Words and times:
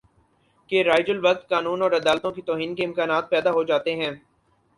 کہ 0.69 0.81
رائج 0.83 1.09
الوقت 1.11 1.47
قانون 1.49 1.81
اور 1.81 1.91
عدالتوں 1.91 2.31
کی 2.31 2.41
توہین 2.41 2.73
کے 2.75 2.85
امکانات 2.85 3.29
پیدا 3.29 3.51
ہو 3.51 3.63
جاتے 3.63 3.95
ہیں 3.95 4.11